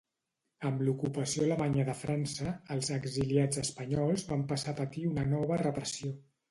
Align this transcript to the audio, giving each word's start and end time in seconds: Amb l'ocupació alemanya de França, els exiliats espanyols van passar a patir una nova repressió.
Amb 0.69 0.79
l'ocupació 0.85 1.43
alemanya 1.47 1.85
de 1.91 1.95
França, 1.99 2.55
els 2.77 2.91
exiliats 2.99 3.63
espanyols 3.67 4.27
van 4.33 4.47
passar 4.55 4.75
a 4.77 4.81
patir 4.85 5.09
una 5.15 5.33
nova 5.39 5.63
repressió. 5.69 6.15